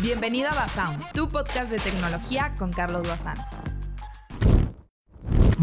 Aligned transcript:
Bienvenido 0.00 0.48
a 0.48 0.54
Basound, 0.54 1.04
tu 1.12 1.28
podcast 1.28 1.70
de 1.70 1.78
tecnología 1.78 2.54
con 2.58 2.72
Carlos 2.72 3.06
Bazán. 3.06 3.36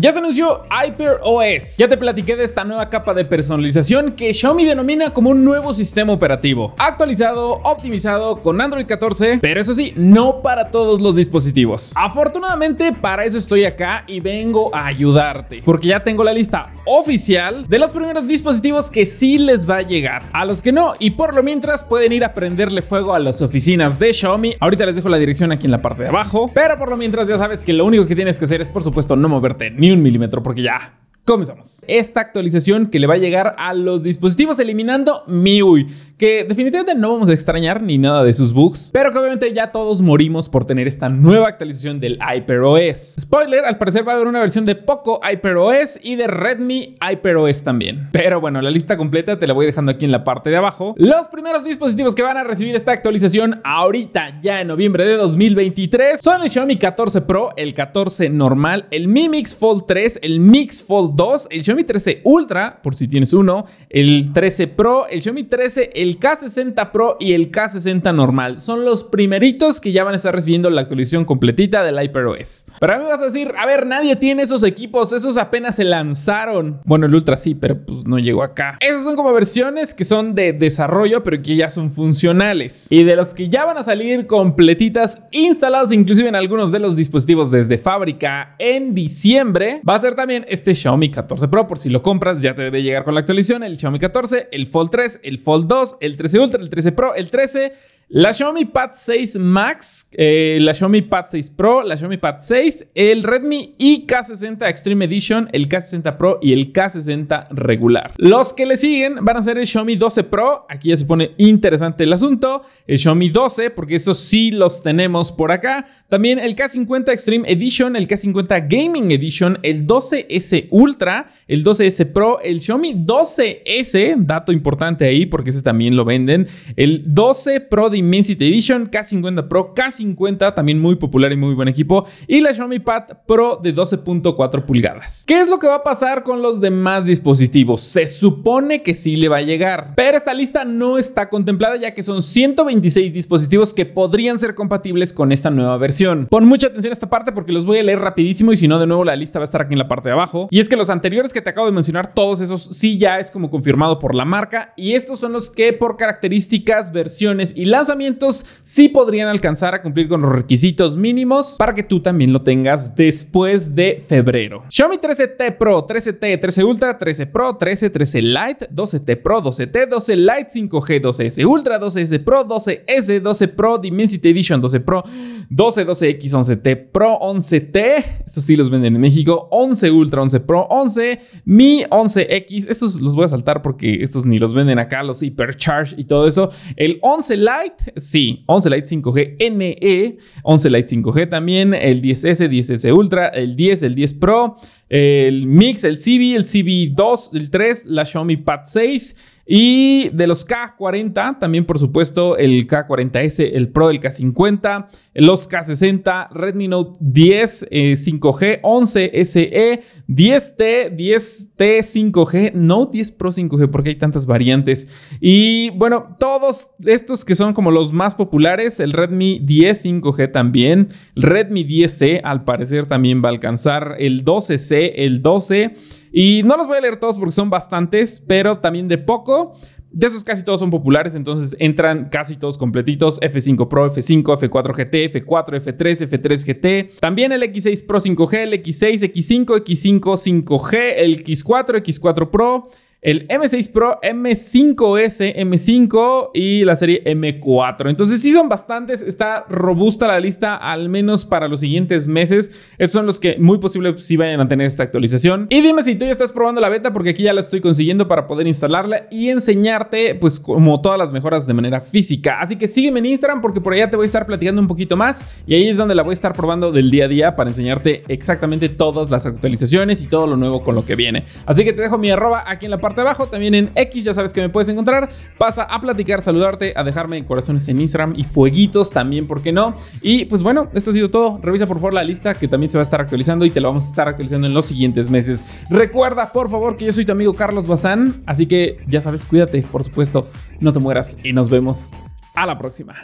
Ya 0.02 0.14
se 0.14 0.20
anunció 0.20 0.64
HyperOS. 0.70 1.76
Ya 1.78 1.90
te 1.90 1.98
platiqué 1.98 2.38
de 2.38 2.46
esta 2.46 2.64
nueva 2.64 2.90
capa 2.90 3.14
de 3.14 3.26
personalización 3.26 4.14
que 4.14 4.34
Xiaomi 4.34 4.64
denomina 4.64 5.10
como 5.10 5.32
un 5.32 5.44
nuevo 5.44 5.74
sistema 5.74 6.14
operativo. 6.14 6.74
Actualizado, 6.78 7.60
optimizado 7.64 8.40
con 8.42 8.62
Android 8.62 8.86
14, 8.86 9.40
pero 9.42 9.60
eso 9.60 9.76
sí, 9.76 9.92
no 9.98 10.42
para 10.42 10.72
todos 10.72 11.02
los 11.02 11.18
dispositivos. 11.18 11.92
Afortunadamente, 11.98 12.94
para 12.94 13.26
eso 13.26 13.38
estoy 13.38 13.66
acá 13.66 14.06
y 14.08 14.22
vengo 14.22 14.74
a 14.74 14.86
ayudarte. 14.86 15.62
Porque 15.66 15.90
ya 15.90 16.02
tengo 16.02 16.24
la 16.24 16.32
lista 16.32 16.72
oficial 16.86 17.68
de 17.68 17.80
los 17.80 17.92
primeros 17.92 18.26
dispositivos 18.26 18.90
que 18.90 19.06
sí 19.06 19.38
les 19.38 19.70
va 19.70 19.78
a 19.78 19.82
llegar. 19.82 20.22
A 20.32 20.46
los 20.46 20.62
que 20.62 20.72
no, 20.72 20.94
y 20.98 21.10
por 21.10 21.34
lo 21.34 21.44
mientras 21.44 21.84
pueden 21.84 22.14
ir 22.14 22.24
a 22.24 22.32
prenderle 22.34 22.82
fuego 22.82 23.14
a 23.14 23.20
las 23.20 23.42
oficinas 23.42 24.00
de 24.00 24.14
Xiaomi. 24.14 24.56
Ahorita 24.62 24.86
les 24.86 24.96
dejo 24.96 25.10
la 25.10 25.18
dirección 25.18 25.52
aquí 25.52 25.66
en 25.66 25.72
la 25.72 25.82
parte 25.82 26.04
de 26.04 26.08
abajo. 26.08 26.50
Pero 26.54 26.80
por 26.80 26.88
lo 26.88 26.96
mientras 26.96 27.28
ya 27.28 27.38
sabes 27.38 27.64
que 27.64 27.74
lo 27.74 27.84
único 27.84 28.08
que 28.08 28.16
tienes 28.16 28.40
que 28.40 28.46
hacer 28.46 28.62
es 28.62 28.70
por 28.70 28.82
supuesto 28.82 29.18
no 29.18 29.28
moverte 29.28 29.70
ni 29.72 29.89
un 29.92 30.02
milímetro 30.02 30.42
porque 30.44 30.62
ya 30.62 31.00
Comenzamos. 31.30 31.86
Esta 31.88 32.22
actualización 32.22 32.88
que 32.88 32.98
le 32.98 33.06
va 33.06 33.14
a 33.14 33.18
llegar 33.18 33.56
a 33.60 33.76
los 33.76 34.02
dispositivos 34.02 34.58
eliminando 34.58 35.24
MIUI, 35.28 35.86
que 36.20 36.44
definitivamente 36.44 36.96
no 36.96 37.14
vamos 37.14 37.30
a 37.30 37.34
extrañar 37.34 37.82
ni 37.82 37.98
nada 37.98 38.26
de 38.26 38.34
sus 38.34 38.52
bugs, 38.52 38.92
pero 38.92 39.10
que 39.12 39.18
obviamente 39.18 39.54
ya 39.54 39.72
todos 39.72 40.02
morimos 40.02 40.50
por 40.50 40.66
tener 40.66 40.86
esta 40.86 41.08
nueva 41.08 41.48
actualización 41.48 42.02
del 42.02 42.20
HyperOS. 42.20 43.16
Spoiler, 43.22 43.64
al 43.64 43.78
parecer 43.78 44.06
va 44.06 44.12
a 44.12 44.16
haber 44.16 44.28
una 44.28 44.42
versión 44.42 44.66
de 44.66 44.76
Poco 44.76 45.22
HyperOS 45.24 46.02
y 46.04 46.18
de 46.18 46.28
Redmi 46.28 46.98
HyperOS 47.00 47.64
también. 47.64 48.10
Pero 48.12 48.42
bueno, 48.42 48.62
la 48.62 48.70
lista 48.70 48.98
completa 48.98 49.40
te 49.40 49.48
la 49.48 49.54
voy 49.54 49.66
dejando 49.66 49.94
aquí 49.94 50.04
en 50.04 50.12
la 50.12 50.26
parte 50.26 50.50
de 50.50 50.58
abajo. 50.58 50.94
Los 50.98 51.30
primeros 51.30 51.64
dispositivos 51.64 52.16
que 52.16 52.22
van 52.22 52.36
a 52.36 52.44
recibir 52.44 52.76
esta 52.76 52.92
actualización 52.92 53.62
ahorita, 53.64 54.42
ya 54.42 54.60
en 54.60 54.68
noviembre 54.68 55.06
de 55.06 55.16
2023, 55.16 56.20
son 56.20 56.42
el 56.42 56.50
Xiaomi 56.50 56.76
14 56.76 57.22
Pro, 57.22 57.52
el 57.56 57.74
14 57.74 58.30
normal, 58.30 58.88
el 58.92 59.08
Mi 59.08 59.30
Mix 59.30 59.56
Fold 59.56 59.86
3, 59.88 60.20
el 60.22 60.42
Mix 60.42 60.84
Fold 60.84 61.16
2, 61.16 61.48
el 61.52 61.64
Xiaomi 61.64 61.86
13 61.86 62.22
Ultra, 62.26 62.82
por 62.84 62.94
si 62.94 63.08
tienes 63.08 63.32
uno, 63.32 63.64
el 63.90 64.34
13 64.34 64.68
Pro, 64.68 65.08
el 65.08 65.22
Xiaomi 65.22 65.44
13, 65.44 65.92
el 65.94 66.09
K60 66.18 66.92
Pro 66.92 67.18
y 67.20 67.34
el 67.34 67.52
K60 67.52 68.16
normal. 68.16 68.60
Son 68.60 68.86
los 68.86 69.04
primeritos 69.04 69.82
que 69.82 69.92
ya 69.92 70.04
van 70.04 70.14
a 70.14 70.18
estar 70.18 70.34
recibiendo 70.34 70.70
la 70.70 70.82
actualización 70.82 71.26
completita 71.26 71.84
del 71.84 72.00
HyperOS. 72.00 72.66
Pero 72.80 72.94
a 72.94 72.98
mí 72.98 73.06
vas 73.06 73.22
a 73.22 73.26
decir, 73.26 73.54
a 73.58 73.66
ver, 73.66 73.86
nadie 73.86 74.16
tiene 74.16 74.44
esos 74.44 74.64
equipos, 74.64 75.12
esos 75.12 75.38
apenas 75.38 75.76
se 75.76 75.84
lanzaron. 75.84 76.82
Bueno, 76.86 77.06
el 77.06 77.14
Ultra 77.14 77.38
sí, 77.38 77.54
pero 77.54 77.86
pues 77.86 78.06
no 78.06 78.18
llegó 78.18 78.44
acá. 78.44 78.78
Esas 78.80 79.04
son 79.04 79.16
como 79.16 79.34
versiones 79.34 79.94
que 79.94 80.06
son 80.06 80.36
de 80.36 80.54
desarrollo, 80.54 81.22
pero 81.22 81.42
que 81.42 81.56
ya 81.56 81.70
son 81.70 81.92
funcionales. 81.92 82.92
Y 82.92 83.04
de 83.04 83.16
los 83.16 83.34
que 83.34 83.50
ya 83.50 83.66
van 83.66 83.78
a 83.78 83.84
salir 83.84 84.26
completitas, 84.28 85.24
instaladas 85.32 85.92
inclusive 85.92 86.30
en 86.30 86.36
algunos 86.36 86.72
de 86.72 86.80
los 86.80 86.96
dispositivos 86.96 87.52
desde 87.52 87.78
fábrica 87.78 88.56
en 88.60 88.96
diciembre, 88.96 89.82
va 89.88 89.96
a 89.96 90.00
ser 90.00 90.16
también 90.16 90.46
este 90.48 90.74
Xiaomi 90.74 91.12
14 91.12 91.48
Pro. 91.48 91.68
Por 91.68 91.78
si 91.80 91.90
lo 91.90 92.02
compras, 92.02 92.42
ya 92.42 92.56
te 92.56 92.62
debe 92.62 92.84
llegar 92.84 93.04
con 93.04 93.14
la 93.14 93.22
actualización. 93.22 93.64
El 93.64 93.78
Xiaomi 93.78 94.00
14, 94.00 94.50
el 94.52 94.68
Fold 94.68 94.90
3, 94.92 95.20
el 95.24 95.40
Fold 95.40 95.68
2, 95.68 95.98
el 96.02 96.18
13 96.18 96.40
Ultra, 96.40 96.62
el 96.62 96.70
13 96.70 96.92
Pro, 96.92 97.16
el 97.16 97.30
13 97.30 97.74
la 98.12 98.34
Xiaomi 98.34 98.66
Pad 98.66 98.92
6 98.96 99.38
Max, 99.38 100.08
eh, 100.14 100.58
la 100.62 100.74
Xiaomi 100.74 101.04
Pad 101.04 101.26
6 101.30 101.52
Pro, 101.52 101.84
la 101.84 101.96
Xiaomi 101.96 102.18
Pad 102.18 102.38
6, 102.40 102.88
el 102.96 103.22
Redmi 103.22 103.76
K60 103.78 104.68
Extreme 104.68 105.06
Edition, 105.06 105.48
el 105.52 105.70
K60 105.70 106.18
Pro 106.18 106.40
y 106.42 106.54
el 106.54 106.74
K60 106.74 107.50
regular. 107.52 108.14
Los 108.18 108.54
que 108.54 108.66
le 108.66 108.78
siguen 108.78 109.18
van 109.22 109.38
a 109.38 109.44
ser 109.44 109.60
el 109.60 109.68
Xiaomi 109.68 109.96
12 109.96 110.24
Pro, 110.24 110.66
aquí 110.70 110.90
ya 110.90 110.98
se 110.98 111.06
pone 111.06 111.36
interesante 111.38 112.04
el 112.04 112.12
asunto, 112.12 112.64
el 112.88 112.98
Xiaomi 112.98 113.30
12, 113.30 113.70
porque 113.70 113.96
esos 113.96 114.18
sí 114.18 114.50
los 114.50 114.82
tenemos 114.82 115.32
por 115.32 115.52
acá. 115.52 115.86
También 116.08 116.40
el 116.40 116.56
K50 116.56 117.12
Extreme 117.12 117.48
Edition, 117.48 117.96
el 117.96 118.08
K50 118.08 118.66
Gaming 118.68 119.12
Edition, 119.12 119.60
el 119.62 119.86
12S 119.86 120.66
Ultra, 120.72 121.30
el 121.48 121.64
12S 121.64 122.12
Pro, 122.12 122.40
el 122.42 122.60
Xiaomi 122.60 123.06
12S, 123.06 124.16
dato 124.18 124.52
importante 124.52 125.06
ahí 125.06 125.28
porque 125.28 125.52
ese 125.52 125.62
también 125.62 125.96
lo 125.96 126.06
venden, 126.06 126.48
el 126.76 127.04
12 127.06 127.60
Pro 127.62 127.92
Immensity 128.00 128.48
Edition, 128.48 128.90
K50 128.90 129.48
Pro, 129.48 129.74
K50, 129.74 130.54
también 130.56 130.80
muy 130.80 130.96
popular 130.96 131.32
y 131.32 131.38
muy 131.38 131.54
buen 131.54 131.68
equipo, 131.68 132.06
y 132.28 132.42
la 132.42 132.54
Xiaomi 132.54 132.80
Pad 132.80 133.04
Pro 133.28 133.60
de 133.62 133.76
12.4 133.76 134.66
pulgadas. 134.66 135.24
¿Qué 135.28 135.40
es 135.42 135.50
lo 135.50 135.60
que 135.60 135.68
va 135.68 135.76
a 135.76 135.84
pasar 135.84 136.24
con 136.24 136.42
los 136.42 136.62
demás 136.62 137.06
dispositivos? 137.06 137.82
Se 137.82 138.08
supone 138.08 138.82
que 138.82 138.94
sí 138.94 139.16
le 139.16 139.30
va 139.30 139.38
a 139.38 139.42
llegar, 139.42 139.94
pero 139.96 140.18
esta 140.18 140.34
lista 140.34 140.66
no 140.66 140.98
está 140.98 141.30
contemplada 141.30 141.78
ya 141.78 141.94
que 141.94 142.04
son 142.04 142.24
126 142.24 143.14
dispositivos 143.14 143.74
que 143.74 143.86
podrían 143.86 144.40
ser 144.40 144.56
compatibles 144.56 145.14
con 145.14 145.32
esta 145.32 145.50
nueva 145.50 145.78
versión. 145.78 146.28
Pon 146.30 146.46
mucha 146.46 146.68
atención 146.68 146.92
a 146.92 146.94
esta 146.94 147.10
parte 147.10 147.32
porque 147.32 147.52
los 147.52 147.66
voy 147.66 147.80
a 147.80 147.84
leer 147.84 148.00
rapidísimo 148.00 148.54
y 148.54 148.58
si 148.58 148.68
no 148.68 148.80
de 148.80 148.88
nuevo 148.88 149.04
la 149.04 149.16
lista 149.16 149.40
va 149.40 149.44
a 149.44 149.46
estar 149.46 149.62
aquí 149.62 149.74
en 149.74 149.80
la 149.80 149.88
parte 149.88 150.10
de 150.10 150.14
abajo. 150.14 150.48
Y 150.52 150.60
es 150.60 150.70
que 150.70 150.76
los 150.76 150.90
anteriores 150.90 151.34
que 151.34 151.42
te 151.42 151.50
acabo 151.50 151.68
de 151.68 151.74
mencionar, 151.74 152.14
todos 152.14 152.42
esos 152.42 152.70
sí 152.72 152.98
ya 152.98 153.20
es 153.20 153.32
como 153.32 153.50
confirmado 153.50 154.00
por 154.00 154.16
la 154.16 154.26
marca 154.26 154.74
y 154.76 154.94
estos 154.94 155.20
son 155.20 155.34
los 155.34 155.50
que 155.50 155.74
por 155.74 155.98
características, 155.98 156.92
versiones 156.92 157.54
y 157.56 157.66
las 157.66 157.89
lanzamientos 157.90 158.46
sí 158.62 158.88
podrían 158.88 159.28
alcanzar 159.30 159.74
a 159.74 159.82
cumplir 159.82 160.08
con 160.08 160.22
los 160.22 160.32
requisitos 160.32 160.96
mínimos 160.96 161.56
para 161.58 161.74
que 161.74 161.82
tú 161.82 162.00
también 162.02 162.32
lo 162.32 162.44
tengas 162.44 162.96
después 162.96 163.74
de 163.74 164.04
febrero. 164.08 164.64
Xiaomi 164.70 164.98
13T 164.98 165.58
Pro, 165.58 165.88
13T, 165.88 166.40
13 166.40 166.64
Ultra, 166.64 166.98
13 166.98 167.26
Pro, 167.26 167.58
13, 167.58 167.90
13 167.90 168.22
Lite, 168.22 168.70
12T 168.70 169.22
Pro, 169.24 169.42
12T, 169.42 169.90
12 169.90 170.16
Lite 170.16 170.48
5G, 170.54 171.02
12S 171.02 171.46
Ultra, 171.46 171.80
12S 171.80 172.24
Pro, 172.24 172.46
12S, 172.46 173.22
12 173.22 173.48
Pro 173.48 173.78
Dimensity 173.80 174.30
Edition, 174.30 174.62
12 174.62 174.80
Pro, 174.82 175.04
12, 175.50 175.88
12X, 175.88 176.34
11T 176.34 176.92
Pro, 176.92 177.20
11T, 177.20 178.24
estos 178.28 178.44
sí 178.44 178.56
los 178.56 178.70
venden 178.70 178.96
en 178.96 179.02
México, 179.02 179.48
11 179.50 179.90
Ultra, 179.90 180.22
11 180.22 180.40
Pro, 180.42 180.68
11 180.70 181.22
Mi, 181.46 181.84
11X, 181.86 182.68
estos 182.70 183.02
los 183.02 183.16
voy 183.16 183.26
a 183.26 183.30
saltar 183.30 183.64
porque 183.64 184.04
estos 184.04 184.28
ni 184.28 184.38
los 184.38 184.54
venden 184.54 184.78
acá, 184.78 185.02
los 185.02 185.24
Hypercharge 185.24 185.96
y 185.98 186.04
todo 186.04 186.28
eso, 186.28 186.52
el 186.76 187.00
11 187.02 187.38
Lite, 187.38 187.79
sí, 187.96 188.44
11 188.48 188.70
Lite 188.70 188.88
5G 188.88 189.52
NE, 189.52 190.18
11 190.44 190.70
Lite 190.70 190.96
5G 190.96 191.30
también, 191.30 191.74
el 191.74 192.02
10S, 192.02 192.50
10S 192.50 192.94
Ultra, 192.94 193.28
el 193.28 193.56
10, 193.56 193.84
el 193.84 193.96
10 193.96 194.14
Pro, 194.16 194.58
el 194.90 195.46
Mix, 195.46 195.84
el 195.84 195.98
CB, 195.98 196.36
el 196.36 196.46
CB2, 196.46 197.36
el 197.36 197.50
3, 197.50 197.86
la 197.86 198.06
Xiaomi 198.06 198.38
Pad 198.38 198.62
6 198.64 199.16
y 199.52 200.10
de 200.10 200.28
los 200.28 200.48
K40, 200.48 201.40
también 201.40 201.66
por 201.66 201.80
supuesto 201.80 202.38
el 202.38 202.68
K40S, 202.68 203.50
el 203.52 203.70
Pro, 203.70 203.90
el 203.90 204.00
K50, 204.00 204.90
los 205.16 205.50
K60, 205.50 206.30
Redmi 206.30 206.68
Note 206.68 207.00
10, 207.02 207.68
5G, 207.72 208.60
11 208.62 209.26
SE, 209.26 209.82
10T, 210.08 210.96
10T 210.96 211.58
5G, 211.58 212.54
Note 212.54 212.92
10 212.94 213.12
Pro 213.14 213.32
5G, 213.32 213.72
porque 213.72 213.90
hay 213.90 213.96
tantas 213.96 214.28
variantes. 214.28 214.96
Y 215.20 215.72
bueno, 215.72 216.16
todos 216.20 216.74
estos 216.86 217.26
que 217.26 217.34
son 217.34 217.56
como 217.56 217.72
los 217.72 217.92
más 217.92 218.14
populares, 218.14 218.80
el 218.80 218.94
Redmi 218.94 219.40
10 219.40 219.84
5G 219.84 220.32
también, 220.32 220.90
Redmi 221.16 221.66
10C 221.66 222.22
al 222.24 222.44
parecer 222.44 222.86
también 222.86 223.24
va 223.24 223.30
a 223.30 223.32
alcanzar 223.32 223.96
el 223.98 224.24
12C, 224.24 224.79
el 224.88 225.22
12. 225.22 225.76
Y 226.12 226.42
no 226.44 226.58
los 226.58 226.68
voy 226.68 226.78
a 226.78 226.82
leer 226.82 226.98
todos 226.98 227.18
porque 227.18 227.32
son 227.32 227.50
bastantes, 227.50 228.20
pero 228.20 228.58
también 228.58 228.88
de 228.88 228.98
poco. 228.98 229.56
De 229.92 230.06
esos 230.06 230.24
casi 230.24 230.44
todos 230.44 230.60
son 230.60 230.70
populares, 230.70 231.16
entonces 231.16 231.56
entran 231.60 232.10
casi 232.10 232.36
todos 232.36 232.60
completitos. 232.60 233.20
F5 233.22 233.68
Pro, 233.68 233.92
F5, 233.92 234.24
F4 234.24 234.76
GT, 234.76 235.26
F4, 235.26 235.62
F3, 235.62 236.08
F3 236.08 236.46
GT. 236.46 237.00
También 237.00 237.32
el 237.32 237.42
X6 237.42 237.86
Pro 237.88 238.00
5G, 238.00 238.38
el 238.38 238.54
X6, 238.54 239.12
X5, 239.12 239.46
X5 239.64 240.44
5G, 240.44 240.94
el 240.98 241.24
X4, 241.24 241.82
X4 241.84 242.30
Pro 242.30 242.70
el 243.02 243.28
M6 243.30 243.72
Pro, 243.72 244.00
M5S, 244.02 245.36
M5 245.38 246.32
y 246.34 246.66
la 246.66 246.76
serie 246.76 247.02
M4. 247.06 247.90
Entonces 247.90 248.22
sí 248.22 248.34
son 248.34 248.50
bastantes, 248.50 249.02
está 249.02 249.46
robusta 249.48 250.08
la 250.08 250.20
lista 250.20 250.58
al 250.58 250.90
menos 250.90 251.26
para 251.26 251.48
los 251.48 251.62
siguientes 251.62 252.08
meses. 252.08 252.52
Estos 252.78 252.94
son 252.94 253.06
los 253.06 253.22
que 253.22 253.38
muy 253.40 253.60
posible 253.60 253.98
sí 253.98 254.18
vayan 254.18 254.42
a 254.42 254.48
tener 254.50 254.68
esta 254.68 254.84
actualización. 254.84 255.48
Y 255.50 255.62
dime 255.62 255.84
si 255.84 255.96
tú 255.96 256.04
ya 256.04 256.12
estás 256.12 256.34
probando 256.34 256.60
la 256.60 256.68
beta 256.68 256.92
porque 256.92 257.12
aquí 257.12 257.24
ya 257.24 257.34
la 257.34 257.40
estoy 257.40 257.62
consiguiendo 257.62 258.10
para 258.10 258.28
poder 258.28 258.48
instalarla 258.48 259.08
y 259.10 259.30
enseñarte 259.30 260.16
pues 260.16 260.40
como 260.40 260.82
todas 260.82 260.98
las 260.98 261.14
mejoras 261.14 261.48
de 261.48 261.54
manera 261.54 261.80
física. 261.80 262.42
Así 262.42 262.58
que 262.58 262.68
sígueme 262.68 263.00
en 263.00 263.06
Instagram 263.06 263.40
porque 263.40 263.62
por 263.62 263.74
allá 263.74 263.90
te 263.90 263.96
voy 263.96 264.04
a 264.04 264.08
estar 264.08 264.26
platicando 264.26 264.62
un 264.62 264.68
poquito 264.68 264.98
más 264.98 265.26
y 265.48 265.56
ahí 265.56 265.70
es 265.70 265.78
donde 265.78 265.96
la 265.96 266.04
voy 266.04 266.12
a 266.12 266.14
estar 266.14 266.34
probando 266.34 266.74
del 266.74 266.92
día 266.92 267.06
a 267.06 267.08
día 267.08 267.36
para 267.38 267.50
enseñarte 267.50 268.02
exactamente 268.10 268.68
todas 268.68 269.10
las 269.10 269.26
actualizaciones 269.26 270.02
y 270.02 270.08
todo 270.08 270.28
lo 270.28 270.36
nuevo 270.36 270.64
con 270.64 270.76
lo 270.76 270.84
que 270.84 270.98
viene. 270.98 271.24
Así 271.46 271.64
que 271.64 271.72
te 271.72 271.82
dejo 271.82 271.98
mi 271.98 272.12
arroba 272.12 272.44
aquí 272.46 272.66
en 272.66 272.72
la 272.72 272.78
parte 272.78 272.89
de 272.96 273.02
abajo, 273.02 273.28
también 273.28 273.56
en 273.56 273.72
X, 273.76 274.04
ya 274.04 274.14
sabes 274.14 274.34
que 274.34 274.42
me 274.42 274.50
puedes 274.50 274.70
encontrar. 274.70 275.10
Pasa 275.38 275.64
a 275.64 275.80
platicar, 275.80 276.22
saludarte, 276.22 276.74
a 276.76 276.84
dejarme 276.84 277.26
corazones 277.26 277.68
en 277.68 277.82
Instagram 277.82 278.14
y 278.18 278.24
fueguitos 278.24 278.92
también, 278.92 279.28
¿por 279.28 279.42
qué 279.42 279.52
no? 279.52 279.76
Y 280.02 280.26
pues 280.26 280.44
bueno, 280.44 280.70
esto 280.74 280.92
ha 280.92 280.94
sido 280.94 281.10
todo. 281.10 281.40
Revisa 281.42 281.68
por 281.68 281.78
favor 281.78 281.94
la 281.94 282.04
lista 282.04 282.34
que 282.34 282.48
también 282.48 282.70
se 282.70 282.78
va 282.78 282.82
a 282.82 282.84
estar 282.84 283.02
actualizando 283.02 283.46
y 283.46 283.50
te 283.50 283.62
la 283.62 283.68
vamos 283.68 283.86
a 283.86 283.90
estar 283.90 284.08
actualizando 284.08 284.48
en 284.48 284.54
los 284.54 284.66
siguientes 284.66 285.10
meses. 285.10 285.44
Recuerda, 285.70 286.32
por 286.32 286.50
favor, 286.50 286.78
que 286.78 286.86
yo 286.86 286.94
soy 286.94 287.06
tu 287.06 287.12
amigo 287.12 287.34
Carlos 287.34 287.68
Bazán, 287.68 288.22
así 288.26 288.46
que 288.46 288.78
ya 288.88 289.02
sabes, 289.02 289.26
cuídate, 289.26 289.62
por 289.62 289.84
supuesto, 289.84 290.28
no 290.60 290.74
te 290.74 290.80
mueras 290.80 291.18
y 291.24 291.34
nos 291.34 291.50
vemos 291.50 291.92
a 292.36 292.46
la 292.46 292.58
próxima. 292.58 292.96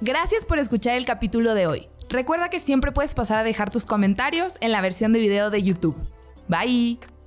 Gracias 0.00 0.44
por 0.44 0.58
escuchar 0.58 0.96
el 0.96 1.04
capítulo 1.04 1.54
de 1.54 1.66
hoy. 1.66 1.88
Recuerda 2.08 2.48
que 2.48 2.60
siempre 2.60 2.92
puedes 2.92 3.14
pasar 3.14 3.38
a 3.38 3.44
dejar 3.44 3.70
tus 3.70 3.84
comentarios 3.84 4.56
en 4.60 4.72
la 4.72 4.80
versión 4.80 5.12
de 5.12 5.18
video 5.18 5.50
de 5.50 5.62
YouTube. 5.62 5.96
Bye. 6.48 7.17